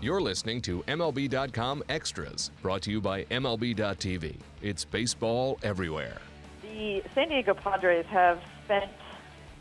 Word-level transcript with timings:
You're 0.00 0.20
listening 0.20 0.62
to 0.62 0.84
MLB.com 0.84 1.82
Extras, 1.88 2.52
brought 2.62 2.82
to 2.82 2.90
you 2.92 3.00
by 3.00 3.24
MLB.tv. 3.24 4.36
It's 4.62 4.84
baseball 4.84 5.58
everywhere. 5.64 6.18
The 6.62 7.02
San 7.16 7.30
Diego 7.30 7.52
Padres 7.52 8.06
have 8.06 8.38
spent 8.64 8.92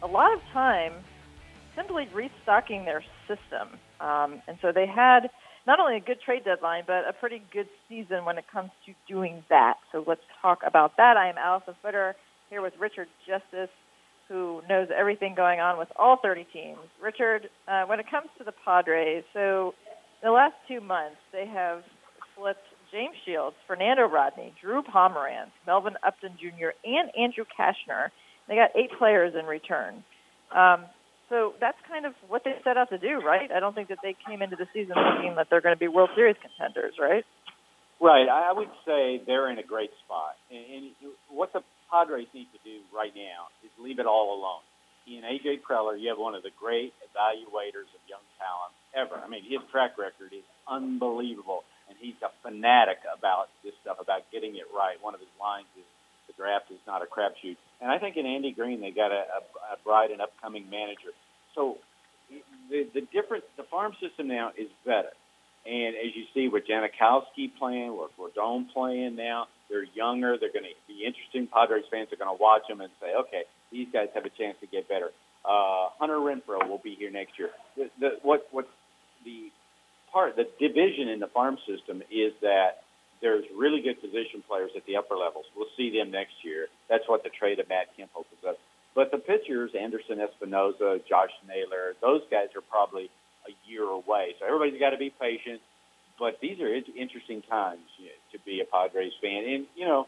a 0.03 0.05
lot 0.05 0.31
of 0.31 0.39
time 0.53 0.93
simply 1.75 2.07
restocking 2.13 2.85
their 2.85 3.03
system. 3.27 3.79
Um, 3.99 4.43
and 4.47 4.59
so 4.61 4.71
they 4.71 4.85
had 4.85 5.31
not 5.65 5.79
only 5.79 5.95
a 5.97 5.99
good 5.99 6.21
trade 6.21 6.45
deadline, 6.45 6.83
but 6.85 7.07
a 7.09 7.13
pretty 7.13 7.41
good 7.51 7.67
season 7.89 8.23
when 8.23 8.37
it 8.37 8.45
comes 8.53 8.69
to 8.85 8.93
doing 9.11 9.43
that. 9.49 9.77
So 9.91 10.03
let's 10.05 10.21
talk 10.43 10.59
about 10.63 10.97
that. 10.97 11.17
I 11.17 11.29
am 11.29 11.35
Alyson 11.39 11.73
Footer 11.81 12.15
here 12.51 12.61
with 12.61 12.73
Richard 12.79 13.07
Justice, 13.25 13.73
who 14.27 14.61
knows 14.69 14.89
everything 14.95 15.33
going 15.33 15.61
on 15.61 15.79
with 15.79 15.89
all 15.95 16.17
30 16.21 16.45
teams. 16.53 16.77
Richard, 17.01 17.49
uh, 17.67 17.85
when 17.85 17.99
it 17.99 18.05
comes 18.07 18.27
to 18.37 18.43
the 18.43 18.53
Padres, 18.63 19.23
so 19.33 19.73
the 20.23 20.31
last 20.31 20.55
two 20.67 20.81
months, 20.81 21.17
they 21.31 21.45
have 21.47 21.83
flipped 22.35 22.65
James 22.91 23.15
Shields, 23.25 23.55
Fernando 23.67 24.07
Rodney, 24.07 24.53
Drew 24.61 24.81
Pomeranz, 24.81 25.51
Melvin 25.65 25.93
Upton 26.05 26.37
Jr., 26.39 26.71
and 26.85 27.11
Andrew 27.17 27.45
Cashner. 27.45 28.09
They 28.47 28.55
got 28.55 28.71
eight 28.75 28.91
players 28.97 29.33
in 29.37 29.45
return. 29.45 30.03
Um, 30.55 30.85
so 31.29 31.53
that's 31.59 31.77
kind 31.87 32.05
of 32.05 32.13
what 32.29 32.43
they 32.45 32.55
set 32.63 32.77
out 32.77 32.89
to 32.89 32.97
do, 32.97 33.19
right? 33.19 33.51
I 33.51 33.59
don't 33.59 33.75
think 33.75 33.89
that 33.89 33.99
they 34.01 34.15
came 34.15 34.41
into 34.41 34.55
the 34.55 34.67
season 34.71 34.95
thinking 34.95 35.35
that 35.35 35.47
they're 35.49 35.61
going 35.61 35.75
to 35.75 35.79
be 35.79 35.89
World 35.89 36.09
Series 36.15 36.37
contenders, 36.39 36.95
right? 36.95 37.25
Right. 37.99 38.29
I 38.29 38.53
would 38.53 38.71
say 38.85 39.19
they're 39.25 39.51
in 39.51 39.59
a 39.59 39.65
great 39.65 39.91
spot. 40.05 40.39
And, 40.47 40.63
and 40.63 41.11
what 41.27 41.51
the 41.51 41.61
Padres 41.91 42.31
need 42.31 42.47
to 42.55 42.61
do 42.63 42.79
right 42.95 43.11
now 43.11 43.51
is 43.65 43.71
leave 43.75 43.99
it 43.99 44.07
all 44.07 44.39
alone. 44.39 44.63
And 45.07 45.23
AJ 45.27 45.63
Preller, 45.67 45.99
you 45.99 46.07
have 46.09 46.19
one 46.19 46.35
of 46.35 46.43
the 46.43 46.53
great 46.55 46.93
evaluators 47.03 47.91
of 47.91 47.99
young 48.07 48.23
talent 48.39 48.75
ever. 48.97 49.21
I 49.23 49.27
mean, 49.29 49.43
his 49.43 49.61
track 49.71 49.97
record 49.97 50.33
is 50.33 50.43
unbelievable, 50.67 51.63
and 51.87 51.97
he's 51.99 52.17
a 52.25 52.29
fanatic 52.41 52.97
about 53.05 53.49
this 53.63 53.73
stuff, 53.81 53.97
about 54.01 54.25
getting 54.31 54.55
it 54.55 54.65
right. 54.73 54.97
One 55.01 55.13
of 55.13 55.19
his 55.19 55.29
lines 55.39 55.67
is, 55.77 55.85
"The 56.27 56.33
draft 56.33 56.71
is 56.71 56.81
not 56.87 57.01
a 57.01 57.05
crapshoot." 57.05 57.57
And 57.81 57.91
I 57.91 57.99
think 57.99 58.17
in 58.17 58.25
Andy 58.25 58.51
Green, 58.51 58.81
they 58.81 58.91
got 58.91 59.11
a, 59.11 59.23
a, 59.37 59.41
a 59.73 59.77
bright 59.85 60.09
and 60.11 60.21
upcoming 60.21 60.69
manager. 60.69 61.13
So 61.53 61.77
the 62.69 62.87
the 62.93 63.01
different 63.13 63.43
the 63.55 63.63
farm 63.63 63.93
system 64.01 64.27
now 64.27 64.51
is 64.57 64.69
better. 64.85 65.13
And 65.65 65.95
as 65.95 66.15
you 66.15 66.23
see 66.33 66.47
with 66.47 66.63
Jankowski 66.65 67.51
playing, 67.59 67.91
with 67.97 68.11
Rodon 68.17 68.71
playing 68.73 69.17
now, 69.17 69.47
they're 69.69 69.83
younger. 69.83 70.37
They're 70.39 70.53
going 70.53 70.63
to 70.63 70.75
be 70.87 71.03
interesting. 71.05 71.47
Padres 71.47 71.83
fans 71.91 72.07
are 72.13 72.15
going 72.15 72.31
to 72.35 72.41
watch 72.41 72.61
them 72.69 72.79
and 72.79 72.89
say, 73.01 73.13
okay, 73.19 73.43
these 73.69 73.87
guys 73.91 74.07
have 74.15 74.23
a 74.23 74.29
chance 74.29 74.55
to 74.61 74.67
get 74.67 74.87
better. 74.87 75.11
Uh, 75.43 75.89
Hunter 75.99 76.19
Renfroe 76.19 76.67
will 76.69 76.79
be 76.81 76.95
here 76.95 77.11
next 77.11 77.37
year. 77.37 77.49
The, 77.75 77.89
the, 77.99 78.09
what 78.23 78.47
what 78.51 78.69
the 79.23 79.51
part 80.11 80.35
the 80.35 80.47
division 80.59 81.09
in 81.09 81.19
the 81.19 81.27
farm 81.27 81.57
system 81.67 82.01
is 82.11 82.33
that 82.41 82.83
there's 83.21 83.45
really 83.55 83.81
good 83.81 83.99
position 83.99 84.43
players 84.47 84.71
at 84.75 84.85
the 84.85 84.95
upper 84.97 85.15
levels. 85.15 85.45
We'll 85.55 85.71
see 85.75 85.89
them 85.89 86.11
next 86.11 86.43
year. 86.43 86.67
That's 86.89 87.07
what 87.07 87.23
the 87.23 87.29
trade 87.29 87.59
of 87.59 87.67
Matt 87.67 87.95
Kemp 87.97 88.11
opens 88.15 88.41
up. 88.47 88.57
But 88.93 89.11
the 89.11 89.17
pitchers, 89.17 89.71
Anderson 89.79 90.17
Espinoza, 90.17 91.01
Josh 91.07 91.33
Naylor, 91.47 91.93
those 92.01 92.21
guys 92.31 92.49
are 92.55 92.61
probably 92.61 93.09
a 93.47 93.69
year 93.69 93.83
away. 93.83 94.35
So 94.39 94.45
everybody's 94.45 94.79
got 94.79 94.91
to 94.91 94.97
be 94.97 95.09
patient. 95.09 95.61
But 96.19 96.39
these 96.41 96.59
are 96.61 96.73
interesting 96.73 97.43
times 97.43 97.85
you 97.99 98.05
know, 98.05 98.11
to 98.33 98.39
be 98.43 98.61
a 98.61 98.65
Padres 98.65 99.13
fan. 99.21 99.45
And, 99.45 99.65
you 99.75 99.85
know, 99.85 100.07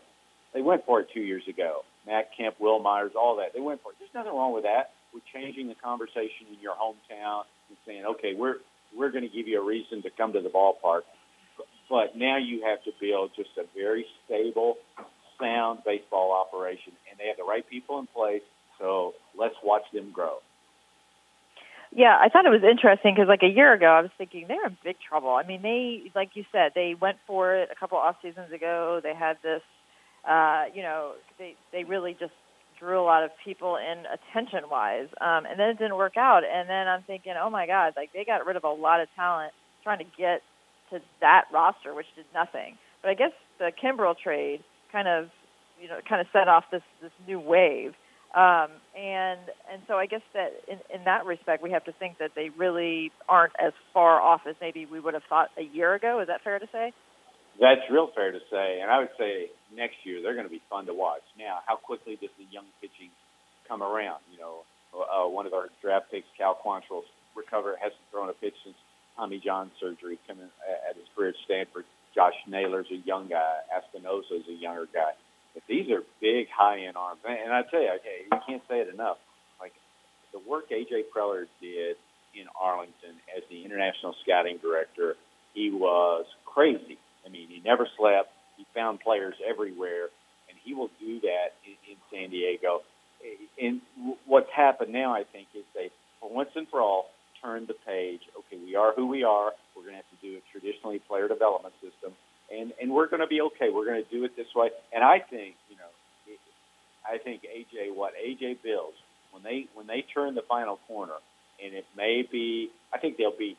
they 0.54 0.62
went 0.62 0.86
for 0.86 1.02
it 1.02 1.10
two 1.14 1.22
years 1.22 1.44
ago. 1.48 1.82
Matt 2.08 2.30
Kemp, 2.36 2.60
Wil 2.60 2.80
Myers, 2.80 3.12
all 3.16 3.38
that. 3.38 3.54
They 3.54 3.60
went 3.60 3.84
for 3.84 3.92
it. 3.92 3.98
There's 4.00 4.14
nothing 4.14 4.34
wrong 4.34 4.54
with 4.54 4.64
that. 4.64 4.92
With 5.14 5.24
changing 5.34 5.68
the 5.68 5.76
conversation 5.76 6.50
in 6.52 6.60
your 6.62 6.74
hometown 6.74 7.44
and 7.70 7.78
saying, 7.86 8.06
okay, 8.06 8.34
we're 8.34 8.58
we're 8.98 9.12
going 9.12 9.24
to 9.24 9.30
give 9.30 9.48
you 9.48 9.62
a 9.62 9.66
reason 9.66 10.02
to 10.04 10.10
come 10.10 10.34
to 10.34 10.42
the 10.42 10.50
ballpark. 10.50 11.02
But 11.90 12.16
now 12.16 12.38
you 12.38 12.64
have 12.66 12.84
to 12.84 12.92
build 13.02 13.32
just 13.36 13.50
a 13.58 13.64
very 13.76 14.06
stable, 14.26 14.76
sound 15.40 15.80
baseball 15.86 16.32
operation, 16.32 16.94
and 17.10 17.20
they 17.20 17.28
have 17.28 17.38
the 17.38 17.44
right 17.44 17.68
people 17.68 18.00
in 18.00 18.08
place. 18.08 18.44
So 18.78 19.14
let's 19.38 19.56
watch 19.64 19.84
them 19.94 20.12
grow. 20.12 20.38
Yeah, 21.92 22.16
I 22.22 22.30
thought 22.30 22.46
it 22.46 22.50
was 22.50 22.62
interesting 22.64 23.16
because 23.16 23.28
like 23.28 23.42
a 23.42 23.50
year 23.50 23.74
ago, 23.74 23.88
I 23.88 24.02
was 24.02 24.12
thinking 24.18 24.46
they're 24.48 24.68
in 24.68 24.78
big 24.84 24.98
trouble. 25.08 25.32
I 25.32 25.44
mean, 25.44 25.64
they 25.64 26.12
like 26.14 26.36
you 26.36 26.46
said, 26.52 26.74
they 26.76 26.96
went 27.00 27.18
for 27.26 27.56
it 27.56 27.70
a 27.72 27.76
couple 27.76 27.98
off 27.98 28.18
seasons 28.22 28.52
ago. 28.54 29.00
They 29.02 29.16
had 29.16 29.38
this, 29.42 29.64
uh, 30.28 30.66
you 30.74 30.84
know, 30.84 31.14
they 31.40 31.56
they 31.72 31.84
really 31.86 32.16
just 32.20 32.34
drew 32.80 33.02
a 33.02 33.04
lot 33.04 33.24
of 33.24 33.32
people 33.44 33.78
in 33.78 34.06
attention 34.06 34.70
wise, 34.70 35.08
um, 35.22 35.46
and 35.46 35.60
then 35.60 35.70
it 35.70 35.78
didn't 35.78 35.98
work 35.98 36.18
out. 36.18 36.44
And 36.44 36.70
then 36.70 36.88
I'm 36.88 37.04
thinking, 37.04 37.34
oh 37.42 37.50
my 37.50 37.68
God, 37.68 37.94
like 37.96 38.12
they 38.14 38.24
got 38.24 38.46
rid 38.46 38.56
of 38.56 38.64
a 38.64 38.70
lot 38.70 39.02
of 39.02 39.08
talent 39.16 39.54
trying 39.84 40.00
to 40.00 40.06
get 40.18 40.42
to 40.92 41.00
that 41.22 41.46
roster, 41.54 41.94
which 41.94 42.08
did 42.16 42.26
nothing. 42.34 42.78
But 43.02 43.10
I 43.12 43.14
guess 43.14 43.32
the 43.60 43.72
Kimbrel 43.72 44.18
trade 44.18 44.64
kind 44.92 45.08
of, 45.08 45.30
you 45.82 45.88
know, 45.88 46.00
kind 46.08 46.22
of 46.22 46.28
set 46.34 46.48
off 46.48 46.66
this 46.72 46.84
this 47.02 47.12
new 47.28 47.40
wave. 47.40 47.94
Um, 48.36 48.70
and 48.96 49.40
and 49.72 49.82
so 49.88 49.96
I 49.96 50.06
guess 50.06 50.22
that 50.34 50.54
in, 50.68 50.80
in 50.94 51.04
that 51.06 51.26
respect, 51.26 51.64
we 51.64 51.72
have 51.72 51.86
to 51.86 51.92
think 51.94 52.20
that 52.20 52.32
they 52.36 52.50
really 52.50 53.12
aren't 53.28 53.54
as 53.60 53.74
far 53.94 54.22
off 54.22 54.42
as 54.48 54.56
maybe 54.62 54.86
we 54.86 55.00
would 55.00 55.16
have 55.16 55.24
thought 55.28 55.50
a 55.58 55.64
year 55.64 55.96
ago. 55.96 56.20
Is 56.20 56.28
that 56.28 56.44
fair 56.44 56.60
to 56.60 56.68
say? 56.72 56.94
That's 57.60 57.82
real 57.92 58.10
fair 58.16 58.32
to 58.32 58.40
say, 58.52 58.80
and 58.82 58.92
I 58.92 59.00
would 59.00 59.16
say 59.18 59.48
next 59.76 59.98
year 60.04 60.22
they're 60.22 60.36
going 60.36 60.48
to 60.48 60.52
be 60.52 60.62
fun 60.70 60.86
to 60.88 60.94
watch. 60.94 61.24
Now, 61.38 61.60
how 61.66 61.76
quickly 61.76 62.16
does 62.20 62.32
the 62.38 62.46
young 62.52 62.66
pitching 62.80 63.10
come 63.68 63.84
around? 63.84 64.22
You 64.32 64.40
know, 64.40 64.64
uh, 64.94 65.28
one 65.28 65.46
of 65.46 65.54
our 65.54 65.68
draft 65.82 66.12
picks, 66.12 66.28
Cal 66.38 66.56
Quantrill, 66.56 67.04
recover 67.36 67.76
hasn't 67.80 68.02
thrown 68.12 68.30
a 68.30 68.34
pitch 68.34 68.56
since 68.64 68.76
Tommy 69.16 69.42
John 69.44 69.72
surgery 69.80 70.20
coming 70.28 70.48
at 70.90 70.96
his 70.96 71.06
career 71.16 71.30
at 71.30 71.36
Stanford. 71.46 71.86
Josh 72.16 72.34
Naylor's 72.48 72.88
a 72.92 73.00
young 73.06 73.28
guy. 73.28 73.60
Espinoza's 73.76 74.48
a 74.50 74.54
younger 74.54 74.88
guy. 74.92 75.12
But 75.54 75.64
these 75.68 75.90
are 75.92 76.02
big, 76.22 76.48
high-end 76.50 76.96
arms, 76.96 77.20
and 77.28 77.52
I 77.52 77.64
tell 77.64 77.82
you, 77.82 77.92
okay, 78.00 78.26
you 78.32 78.40
can't 78.48 78.62
say 78.70 78.80
it 78.80 78.94
enough. 78.94 79.18
Like 79.60 79.74
the 80.32 80.40
work 80.40 80.70
AJ 80.70 81.10
Preller 81.16 81.46
did 81.62 81.98
in 82.34 82.46
Arlington 82.60 83.18
as 83.36 83.44
the 83.50 83.66
international 83.66 84.16
scouting 84.24 84.58
director, 84.62 85.16
he 85.54 85.72
was 85.72 86.26
crazy. 86.46 86.98
I 87.30 87.32
mean, 87.32 87.48
he 87.48 87.62
never 87.64 87.88
slept. 87.98 88.34
He 88.58 88.66
found 88.74 89.00
players 89.00 89.36
everywhere, 89.48 90.10
and 90.50 90.58
he 90.64 90.74
will 90.74 90.90
do 91.00 91.22
that 91.22 91.54
in, 91.64 91.78
in 91.94 91.98
San 92.12 92.30
Diego. 92.32 92.82
And 93.62 93.82
what's 94.26 94.50
happened 94.56 94.92
now, 94.92 95.14
I 95.14 95.24
think, 95.24 95.48
is 95.56 95.64
they, 95.76 95.92
for 96.20 96.34
once 96.34 96.50
and 96.56 96.68
for 96.68 96.82
all, 96.82 97.10
turned 97.44 97.68
the 97.68 97.76
page. 97.86 98.22
Okay, 98.38 98.58
we 98.62 98.76
are 98.76 98.94
who 98.96 99.08
we 99.08 99.24
are. 99.24 99.52
We're 99.76 99.84
going 99.84 99.94
to 99.94 100.02
have 100.02 100.20
to 100.20 100.22
do 100.22 100.38
a 100.38 100.42
traditionally 100.52 101.00
player 101.00 101.28
development 101.28 101.76
system 101.82 102.14
and 102.52 102.74
and 102.82 102.92
we're 102.92 103.08
going 103.08 103.22
to 103.22 103.28
be 103.28 103.42
okay. 103.42 103.70
We're 103.74 103.86
going 103.86 104.04
to 104.04 104.10
do 104.10 104.24
it 104.26 104.36
this 104.36 104.48
way. 104.56 104.70
And 104.94 105.04
I 105.04 105.20
think 105.20 105.56
you 105.70 105.78
know, 105.78 105.90
I 107.06 107.18
think 107.18 107.44
AJ 107.44 107.96
what 107.96 108.14
AJ 108.16 108.58
builds 108.64 108.98
when 109.32 109.44
they 109.44 109.68
when 109.74 109.88
they 109.88 110.04
turn 110.14 110.36
the 110.36 110.44
final 110.48 110.80
corner, 110.88 111.18
and 111.64 111.74
it 111.74 111.86
may 111.96 112.24
be. 112.30 112.70
I 112.94 112.98
think 112.98 113.18
they'll 113.18 113.38
be 113.38 113.58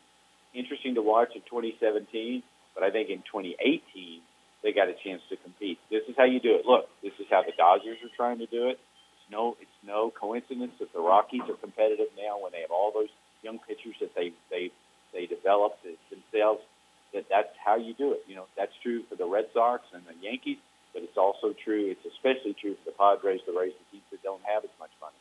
interesting 0.54 0.94
to 0.97 1.02
watch 1.02 1.31
in 1.34 1.42
2017. 1.42 2.42
But 2.81 2.89
I 2.89 2.93
think 2.97 3.13
in 3.13 3.21
2018 3.29 4.25
they 4.65 4.73
got 4.73 4.89
a 4.89 4.97
chance 5.05 5.21
to 5.29 5.37
compete. 5.37 5.77
This 5.93 6.01
is 6.09 6.17
how 6.17 6.25
you 6.25 6.41
do 6.41 6.57
it. 6.57 6.65
Look, 6.65 6.89
this 7.05 7.13
is 7.21 7.29
how 7.29 7.45
the 7.45 7.53
Dodgers 7.53 8.01
are 8.01 8.17
trying 8.17 8.41
to 8.41 8.49
do 8.49 8.73
it. 8.73 8.81
It's 8.81 9.29
no 9.29 9.53
it's 9.61 9.81
no 9.85 10.09
coincidence 10.09 10.73
that 10.81 10.89
the 10.97 11.05
Rockies 11.05 11.45
are 11.45 11.61
competitive 11.61 12.09
now 12.17 12.41
when 12.41 12.57
they 12.57 12.65
have 12.65 12.73
all 12.73 12.89
those 12.89 13.13
young 13.45 13.61
pitchers 13.69 14.01
that 14.01 14.17
they 14.17 14.33
they 14.49 14.73
they 15.13 15.29
developed 15.29 15.85
themselves 16.09 16.65
that 17.13 17.29
that's 17.29 17.53
how 17.61 17.77
you 17.77 17.93
do 17.93 18.17
it. 18.17 18.25
You 18.27 18.37
know, 18.37 18.47
that's 18.57 18.73
true 18.83 19.05
for 19.11 19.17
the 19.17 19.29
Red 19.29 19.53
Sox 19.53 19.85
and 19.93 20.01
the 20.09 20.17
Yankees, 20.25 20.59
but 20.95 21.03
it's 21.03 21.21
also 21.21 21.53
true. 21.53 21.93
It's 21.93 22.07
especially 22.17 22.57
true 22.57 22.81
for 22.81 22.91
the 22.91 22.97
Padres, 22.97 23.45
the 23.45 23.53
Rays, 23.53 23.77
the 23.77 23.87
teams 23.93 24.09
that 24.11 24.23
don't 24.23 24.43
have 24.49 24.65
as 24.65 24.73
much 24.81 24.95
money. 25.05 25.21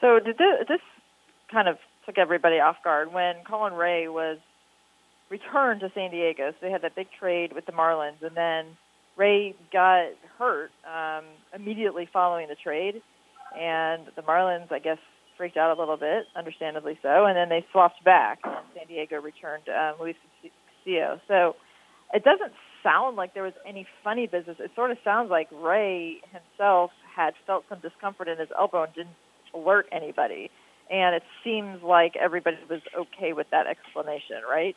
So 0.00 0.16
did 0.16 0.38
this, 0.38 0.64
this 0.68 0.84
kind 1.50 1.68
of 1.68 1.76
took 2.06 2.16
everybody 2.16 2.56
off 2.56 2.76
guard 2.82 3.12
when 3.12 3.44
Colin 3.44 3.74
Rea 3.74 4.08
was 4.08 4.38
returned 5.32 5.80
to 5.80 5.90
San 5.94 6.10
Diego. 6.10 6.50
So 6.52 6.56
they 6.60 6.70
had 6.70 6.82
that 6.82 6.94
big 6.94 7.08
trade 7.18 7.54
with 7.54 7.64
the 7.64 7.72
Marlins, 7.72 8.20
and 8.20 8.36
then 8.36 8.76
Rea 9.16 9.56
got 9.72 10.10
hurt 10.38 10.70
um, 10.84 11.24
immediately 11.54 12.06
following 12.12 12.48
the 12.48 12.54
trade, 12.54 13.00
and 13.58 14.02
the 14.14 14.22
Marlins, 14.22 14.70
I 14.70 14.78
guess, 14.78 14.98
freaked 15.38 15.56
out 15.56 15.74
a 15.74 15.80
little 15.80 15.96
bit, 15.96 16.26
understandably 16.36 16.98
so, 17.02 17.24
and 17.24 17.34
then 17.34 17.48
they 17.48 17.64
swapped 17.72 18.04
back, 18.04 18.40
and 18.44 18.66
San 18.76 18.86
Diego 18.86 19.20
returned 19.22 19.64
um, 19.68 19.94
Luis 19.98 20.16
Castillo. 20.42 21.18
So 21.26 21.56
it 22.12 22.22
doesn't 22.24 22.52
sound 22.82 23.16
like 23.16 23.32
there 23.32 23.42
was 23.42 23.56
any 23.66 23.86
funny 24.04 24.26
business. 24.26 24.58
It 24.60 24.70
sort 24.74 24.90
of 24.90 24.98
sounds 25.02 25.30
like 25.30 25.48
Rea 25.50 26.20
himself 26.30 26.90
had 27.16 27.32
felt 27.46 27.64
some 27.70 27.80
discomfort 27.80 28.28
in 28.28 28.38
his 28.38 28.48
elbow 28.58 28.84
and 28.84 28.92
didn't 28.92 29.16
alert 29.54 29.86
anybody. 29.92 30.50
And 30.90 31.16
it 31.16 31.22
seems 31.42 31.82
like 31.82 32.16
everybody 32.20 32.58
was 32.68 32.80
okay 32.94 33.32
with 33.32 33.46
that 33.50 33.66
explanation, 33.66 34.42
right? 34.48 34.76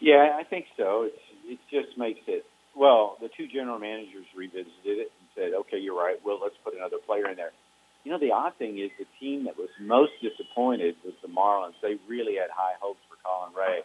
Yeah, 0.00 0.36
I 0.38 0.44
think 0.44 0.66
so. 0.76 1.08
It's, 1.10 1.24
it 1.46 1.60
just 1.70 1.98
makes 1.98 2.20
it. 2.28 2.44
Well, 2.76 3.16
the 3.20 3.28
two 3.36 3.48
general 3.48 3.78
managers 3.78 4.26
revisited 4.36 4.70
it 4.84 5.10
and 5.12 5.26
said, 5.34 5.50
"Okay, 5.66 5.78
you're 5.78 5.98
right. 5.98 6.16
Well, 6.24 6.38
let's 6.42 6.56
put 6.64 6.74
another 6.74 6.98
player 7.06 7.28
in 7.30 7.36
there." 7.36 7.52
You 8.04 8.12
know, 8.12 8.20
the 8.20 8.32
odd 8.32 8.54
thing 8.58 8.78
is 8.78 8.90
the 8.98 9.06
team 9.20 9.44
that 9.46 9.58
was 9.58 9.68
most 9.80 10.12
disappointed 10.22 10.96
was 11.04 11.14
the 11.22 11.28
Marlins. 11.28 11.74
They 11.82 11.96
really 12.08 12.36
had 12.36 12.50
high 12.54 12.74
hopes 12.80 13.00
for 13.10 13.16
Colin 13.24 13.52
Rea. 13.54 13.82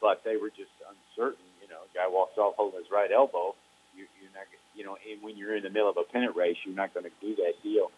but 0.00 0.22
they 0.24 0.36
were 0.36 0.50
just 0.50 0.72
uncertain. 0.88 1.44
You 1.62 1.68
know, 1.68 1.84
guy 1.94 2.08
walks 2.08 2.38
off 2.38 2.56
holding 2.56 2.80
his 2.80 2.90
right 2.92 3.10
elbow. 3.12 3.54
You, 3.96 4.06
you're 4.20 4.32
not, 4.34 4.48
you 4.74 4.84
know, 4.84 4.96
and 5.00 5.22
when 5.22 5.36
you're 5.36 5.56
in 5.56 5.64
the 5.64 5.70
middle 5.70 5.90
of 5.90 5.96
a 5.98 6.04
pennant 6.12 6.36
race, 6.36 6.56
you're 6.66 6.76
not 6.76 6.94
going 6.94 7.06
to 7.06 7.16
do 7.20 7.36
that 7.44 7.60
deal. 7.62 7.90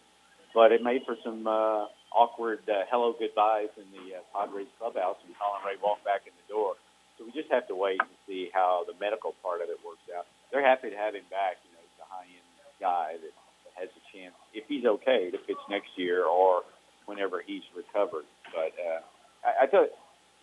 But 0.53 0.71
it 0.71 0.83
made 0.83 1.03
for 1.05 1.17
some 1.23 1.47
uh, 1.47 1.87
awkward 2.13 2.61
uh, 2.69 2.85
hello 2.91 3.15
goodbyes 3.17 3.73
in 3.77 3.87
the 3.93 4.19
uh, 4.19 4.23
Padres 4.33 4.69
clubhouse, 4.79 5.17
and 5.25 5.33
Colin 5.37 5.61
Rea 5.65 5.79
walked 5.83 6.05
back 6.05 6.23
in 6.27 6.33
the 6.35 6.47
door. 6.53 6.75
So 7.17 7.23
we 7.23 7.31
just 7.31 7.51
have 7.51 7.67
to 7.71 7.75
wait 7.75 7.99
and 7.99 8.15
see 8.27 8.51
how 8.53 8.83
the 8.87 8.93
medical 8.99 9.35
part 9.41 9.61
of 9.61 9.69
it 9.71 9.79
works 9.85 10.03
out. 10.11 10.27
They're 10.51 10.65
happy 10.65 10.89
to 10.91 10.99
have 10.99 11.15
him 11.15 11.27
back. 11.31 11.59
You 11.63 11.71
know, 11.71 11.81
he's 11.83 12.01
a 12.03 12.09
high-end 12.11 12.49
guy 12.79 13.15
that 13.23 13.33
has 13.79 13.89
a 13.91 14.03
chance, 14.11 14.35
if 14.53 14.67
he's 14.67 14.85
okay, 14.85 15.31
to 15.31 15.37
pitch 15.37 15.59
next 15.69 15.95
year 15.95 16.25
or 16.25 16.63
whenever 17.05 17.41
he's 17.41 17.63
recovered. 17.75 18.27
But 18.51 18.75
uh, 18.75 19.01
I, 19.43 19.63
I 19.63 19.67
thought, 19.67 19.91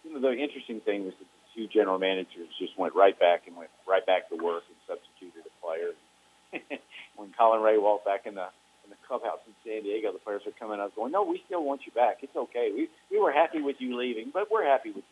you 0.04 0.12
know, 0.12 0.20
the 0.20 0.32
interesting 0.32 0.80
thing 0.80 1.04
was 1.04 1.14
that 1.18 1.28
the 1.28 1.48
two 1.54 1.66
general 1.68 1.98
managers 1.98 2.48
just 2.58 2.76
went 2.78 2.94
right 2.94 3.18
back 3.18 3.44
and 3.46 3.56
went 3.56 3.70
right 3.88 4.04
back 4.04 4.28
to 4.30 4.36
work 4.36 4.64
and 4.68 4.78
substituted 4.88 5.44
a 5.44 5.54
player. 5.60 5.92
when 7.16 7.32
Colin 7.36 7.60
Rea 7.62 7.78
walked 7.78 8.04
back 8.04 8.26
in 8.26 8.34
the 8.34 8.48
in 8.84 8.90
the 8.90 8.98
clubhouse 9.06 9.38
in 9.46 9.54
San 9.64 9.84
Diego, 9.84 10.12
the 10.12 10.18
players 10.18 10.42
were 10.44 10.52
coming 10.58 10.80
up 10.80 10.94
going, 10.96 11.12
"No, 11.12 11.22
we 11.22 11.42
still 11.46 11.64
want 11.64 11.82
you 11.86 11.92
back. 11.92 12.18
It's 12.20 12.36
okay. 12.36 12.70
We 12.74 12.88
we 13.10 13.20
were 13.20 13.32
happy 13.32 13.62
with 13.62 13.76
you 13.78 13.96
leaving, 13.96 14.30
but 14.32 14.50
we're 14.50 14.64
happy 14.66 14.90
with 14.90 15.04
you 15.04 15.11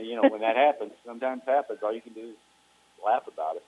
You 0.00 0.16
know, 0.16 0.28
when 0.28 0.40
that 0.40 0.56
happens, 0.56 0.92
sometimes 1.04 1.42
happens. 1.46 1.80
All 1.82 1.94
you 1.94 2.00
can 2.00 2.12
do 2.12 2.30
is 2.30 2.36
laugh 3.04 3.22
about 3.26 3.56
it. 3.56 3.62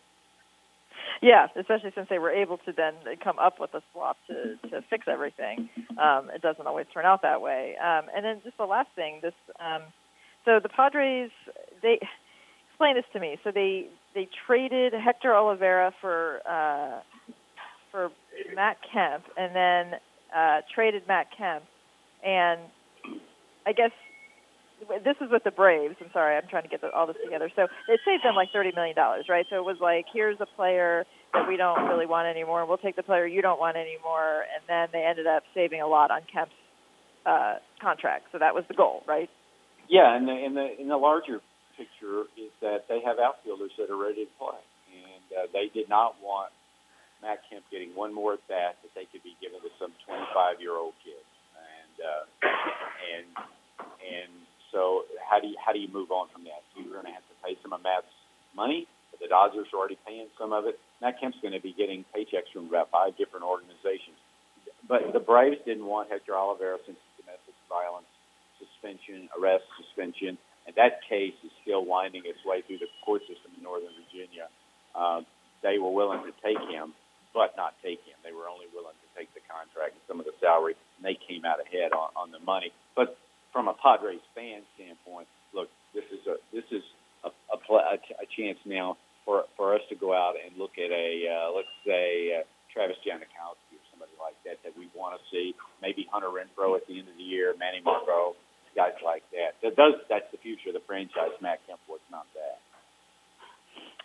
Yeah, 1.23 1.47
especially 1.57 1.93
since 1.95 2.09
they 2.09 2.19
were 2.19 2.31
able 2.31 2.59
to 2.59 2.73
then 2.73 2.95
come 3.23 3.39
up 3.39 3.61
with 3.61 3.75
a 3.75 3.83
swap 3.93 4.17
to 4.29 4.57
to 4.71 4.83
fix 4.89 5.07
everything. 5.09 5.69
Um, 5.99 6.31
it 6.35 6.43
doesn't 6.43 6.67
always 6.67 6.87
turn 6.93 7.05
out 7.05 7.23
that 7.23 7.41
way. 7.41 7.77
Um, 7.77 8.07
and 8.15 8.25
then 8.25 8.41
just 8.45 8.57
the 8.57 8.65
last 8.65 8.89
thing, 8.95 9.21
this 9.23 9.35
um, 9.61 9.83
so 10.45 10.61
the 10.63 10.69
Padres 10.69 11.31
they 11.83 11.99
explain 12.69 12.95
this 12.95 13.05
to 13.13 13.21
me. 13.21 13.39
So 13.45 13.51
they 13.51 13.89
they 14.15 14.29
traded 14.47 14.93
Hector 14.93 15.31
Olivera 15.31 15.93
for 16.01 16.41
uh, 16.49 17.01
for 17.91 18.11
Matt 18.55 18.79
Kemp, 18.93 19.25
and 19.37 19.55
then 19.55 20.01
uh, 20.35 20.61
traded 20.75 21.07
Matt 21.07 21.29
Kemp, 21.37 21.65
and 22.25 22.61
I 23.67 23.73
guess 23.73 23.93
this 24.81 25.17
is 25.21 25.31
with 25.31 25.45
the 25.45 25.51
Braves. 25.51 25.97
I'm 26.01 26.11
sorry, 26.13 26.37
I'm 26.37 26.49
trying 26.49 26.65
to 26.65 26.69
get 26.69 26.81
the, 26.81 26.91
all 26.91 27.07
this 27.07 27.17
together. 27.25 27.51
So 27.55 27.65
it 27.89 28.01
saved 28.05 28.25
them 28.25 28.35
like 28.35 28.49
thirty 28.53 28.73
million 28.75 28.97
dollars, 28.97 29.27
right? 29.29 29.47
So 29.51 29.57
it 29.57 29.65
was 29.65 29.79
like, 29.81 30.07
here's 30.13 30.41
a 30.41 30.47
player 30.57 31.05
that 31.33 31.49
we 31.49 31.57
don't 31.57 31.89
really 31.89 32.07
want 32.07 32.29
anymore. 32.29 32.67
We'll 32.67 32.79
take 32.79 32.97
the 32.97 33.03
player 33.03 33.27
you 33.27 33.43
don't 33.43 33.59
want 33.59 33.77
anymore, 33.77 34.45
and 34.51 34.63
then 34.69 34.89
they 34.93 35.07
ended 35.07 35.27
up 35.27 35.43
saving 35.55 35.81
a 35.81 35.87
lot 35.87 36.11
on 36.11 36.21
Kemp's 36.33 36.53
uh, 37.27 37.57
contract. 37.81 38.27
So 38.33 38.39
that 38.39 38.55
was 38.55 38.65
the 38.69 38.75
goal, 38.75 39.03
right? 39.07 39.31
Yeah, 39.89 40.17
and 40.17 40.27
the, 40.27 40.35
the 40.55 40.81
in 40.81 40.89
the 40.89 40.97
larger 40.97 41.41
picture 41.77 42.31
is 42.39 42.51
that 42.63 42.87
they 42.89 43.01
have 43.05 43.19
outfielders 43.19 43.73
that 43.79 43.91
are 43.91 43.99
ready 43.99 44.25
to 44.25 44.33
play, 44.39 44.61
and 44.93 45.27
uh, 45.35 45.47
they 45.53 45.69
did 45.73 45.89
not 45.89 46.17
want 46.23 46.53
Matt 47.23 47.41
Kemp 47.51 47.65
getting 47.71 47.95
one 47.95 48.15
more 48.15 48.35
at 48.35 48.45
bat 48.49 48.77
that 48.83 48.93
they 48.95 49.07
could 49.11 49.23
be 49.23 49.37
given 49.41 49.61
to 49.61 49.71
some 49.81 49.93
25 50.07 50.61
year 50.61 50.77
old 50.77 50.95
kid, 51.05 51.25
and 51.57 51.97
uh, 52.05 52.25
and 53.17 53.27
and 54.05 54.33
so 54.75 55.07
how 55.23 55.39
do 55.39 55.47
you 55.47 55.55
how 55.55 55.71
do 55.71 55.79
you 55.79 55.87
move 55.87 56.11
on 56.11 56.27
from 56.35 56.43
that? 56.51 56.67
You're 56.75 56.91
going 56.91 57.07
to 57.07 57.15
have 57.15 57.23
to 57.23 57.37
pay 57.47 57.55
some 57.63 57.71
of 57.71 57.81
Matt's 57.87 58.11
money. 58.59 58.91
But 59.15 59.23
the 59.23 59.31
Dodgers 59.31 59.71
are 59.71 59.79
already 59.79 59.97
paying 60.03 60.27
some 60.35 60.51
of 60.51 60.67
it. 60.67 60.75
Matt 60.99 61.23
Kemp's 61.23 61.39
going 61.39 61.55
to 61.55 61.63
be 61.63 61.71
getting 61.71 62.05
paychecks 62.11 62.51
from 62.51 62.67
about 62.67 62.91
five 62.91 63.15
different 63.15 63.47
organizations. 63.47 64.19
But 64.91 65.15
the 65.15 65.23
Braves 65.23 65.63
didn't 65.63 65.87
want 65.87 66.11
Hector 66.11 66.35
Olivera 66.35 66.83
since 66.83 66.99
domestic 67.15 67.55
violence 67.71 68.11
suspension, 68.59 69.29
arrest, 69.39 69.65
suspension, 69.79 70.39
and 70.67 70.75
that 70.77 71.05
case 71.09 71.35
is 71.45 71.53
still 71.63 71.85
winding 71.85 72.23
its 72.25 72.41
way 72.45 72.63
through 72.63 72.79
the 72.79 72.91
court 73.05 73.23
system 73.29 73.53
in 73.57 73.63
Northern 73.63 73.93
Virginia. 73.95 74.49
Uh, 74.95 75.21
they 75.63 75.79
were 75.79 75.91
willing 75.91 76.23
to 76.25 76.33
take 76.43 76.61
him, 76.71 76.95
but 77.35 77.57
not 77.57 77.75
take 77.83 78.01
him. 78.07 78.17
They 78.23 78.33
were 78.33 78.49
only 78.49 78.67
willing 78.73 78.95
to 78.95 79.09
take 79.19 79.29
the 79.35 79.43
contract 79.45 79.99
and 79.99 80.05
some 80.09 80.19
of 80.21 80.27
the 80.27 80.37
salary, 80.41 80.75
and 80.97 81.03
they 81.05 81.19
came 81.19 81.45
out 81.45 81.61
ahead 81.61 81.93
on, 81.93 82.11
on 82.17 82.31
the 82.31 82.41
money. 82.41 82.73
But 82.97 83.19
from 83.53 83.69
a 83.69 83.75
Padres 83.75 84.23
fan 84.35 84.63
standpoint, 84.75 85.29
look, 85.55 85.69
this 85.95 86.05
is 86.11 86.27
a 86.27 86.37
this 86.51 86.67
is 86.75 86.83
a, 87.23 87.31
a, 87.55 87.57
a, 87.57 87.97
a 88.19 88.24
chance 88.37 88.59
now 88.65 88.97
for 89.25 89.45
for 89.57 89.75
us 89.75 89.81
to 89.89 89.95
go 89.95 90.13
out 90.13 90.35
and 90.37 90.57
look 90.57 90.77
at 90.79 90.91
a 90.91 91.27
uh, 91.27 91.49
let's 91.55 91.73
say 91.87 92.37
uh, 92.39 92.43
Travis 92.73 92.97
Jankowski 93.07 93.79
or 93.79 93.85
somebody 93.91 94.13
like 94.21 94.37
that 94.45 94.63
that 94.65 94.77
we 94.77 94.89
want 94.95 95.19
to 95.19 95.23
see. 95.31 95.55
Maybe 95.81 96.07
Hunter 96.11 96.29
Renfroe 96.29 96.77
at 96.77 96.87
the 96.87 96.99
end 96.99 97.09
of 97.09 97.17
the 97.17 97.23
year, 97.23 97.55
Manny 97.59 97.81
Margot, 97.85 98.37
guys 98.77 98.99
like 99.05 99.23
that. 99.33 99.57
That 99.63 99.77
does 99.77 99.95
that's 100.09 100.31
the 100.33 100.39
future 100.39 100.71
of 100.71 100.75
the 100.75 100.85
franchise. 100.87 101.33
Matt 101.41 101.61
Kempworth, 101.69 102.05
not 102.11 102.27
that. 102.35 102.61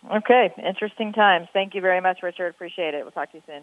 Okay, 0.00 0.48
interesting 0.56 1.12
times. 1.12 1.48
Thank 1.52 1.74
you 1.74 1.82
very 1.82 2.00
much, 2.00 2.22
Richard. 2.22 2.48
Appreciate 2.48 2.94
it. 2.94 3.02
We'll 3.02 3.12
talk 3.12 3.32
to 3.32 3.38
you 3.38 3.42
soon. 3.46 3.62